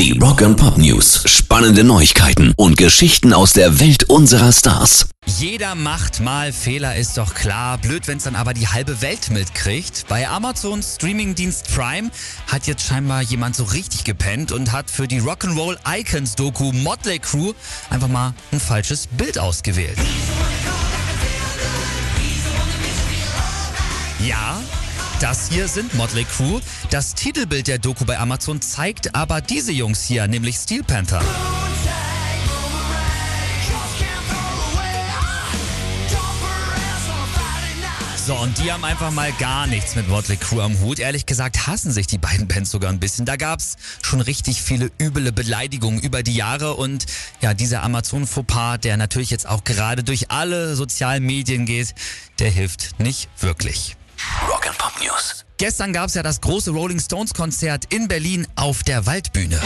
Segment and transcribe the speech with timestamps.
[0.00, 1.24] Die Rock and Pop News.
[1.26, 5.10] Spannende Neuigkeiten und Geschichten aus der Welt unserer Stars.
[5.26, 7.76] Jeder macht mal Fehler, ist doch klar.
[7.76, 10.06] Blöd, wenn es dann aber die halbe Welt mitkriegt.
[10.08, 12.10] Bei Amazons Streamingdienst Prime
[12.46, 17.18] hat jetzt scheinbar jemand so richtig gepennt und hat für die Rock'n'Roll Icons Doku Motley
[17.18, 17.52] Crew
[17.90, 19.98] einfach mal ein falsches Bild ausgewählt.
[24.26, 24.62] Ja,
[25.20, 26.60] das hier sind Motley Crew.
[26.90, 31.22] Das Titelbild der Doku bei Amazon zeigt aber diese Jungs hier, nämlich Steel Panther.
[38.26, 41.00] So, und die haben einfach mal gar nichts mit Motley Crew am Hut.
[41.00, 43.26] Ehrlich gesagt hassen sich die beiden Bands sogar ein bisschen.
[43.26, 47.06] Da gab's schon richtig viele üble Beleidigungen über die Jahre und
[47.40, 51.94] ja, dieser Amazon-Fauxpas, der natürlich jetzt auch gerade durch alle sozialen Medien geht,
[52.38, 53.96] der hilft nicht wirklich.
[54.60, 55.46] Rock and Pop News.
[55.56, 59.58] Gestern gab's ja das große Rolling Stones Konzert in Berlin auf der Waldbühne.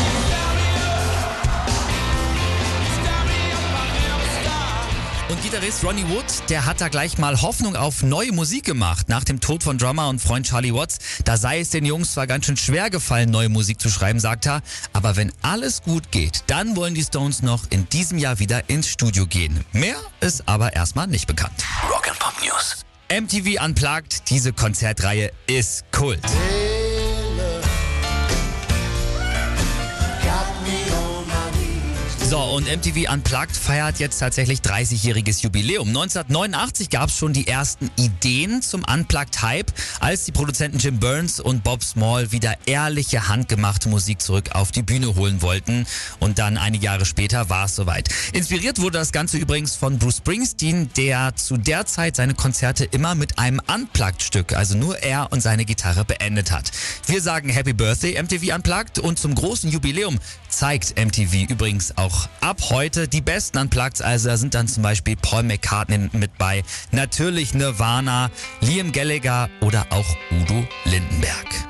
[5.28, 9.08] Und Gitarrist Ronnie Wood, der hat da gleich mal Hoffnung auf neue Musik gemacht.
[9.08, 12.28] Nach dem Tod von Drummer und Freund Charlie Watts, da sei es den Jungs zwar
[12.28, 16.44] ganz schön schwer gefallen, neue Musik zu schreiben, sagt er, aber wenn alles gut geht,
[16.46, 19.64] dann wollen die Stones noch in diesem Jahr wieder ins Studio gehen.
[19.72, 21.64] Mehr ist aber erstmal nicht bekannt.
[21.90, 22.84] Rock and Pop News.
[23.14, 26.18] MTV Unplugged, diese Konzertreihe ist Kult.
[32.34, 35.86] So, und MTV Unplugged feiert jetzt tatsächlich 30-jähriges Jubiläum.
[35.86, 41.62] 1989 gab es schon die ersten Ideen zum Unplugged-Hype, als die Produzenten Jim Burns und
[41.62, 45.86] Bob Small wieder ehrliche, handgemachte Musik zurück auf die Bühne holen wollten.
[46.18, 48.08] Und dann einige Jahre später war es soweit.
[48.32, 53.14] Inspiriert wurde das Ganze übrigens von Bruce Springsteen, der zu der Zeit seine Konzerte immer
[53.14, 56.72] mit einem Unplugged-Stück, also nur er und seine Gitarre, beendet hat.
[57.06, 60.18] Wir sagen Happy Birthday MTV Unplugged und zum großen Jubiläum
[60.48, 61.96] zeigt MTV übrigens
[62.40, 64.02] ab heute die besten Unplugged.
[64.02, 66.62] Also da sind dann zum Beispiel Paul McCartney mit bei,
[66.92, 68.30] natürlich Nirvana,
[68.60, 71.63] Liam Gallagher oder auch Udo Lindenberg.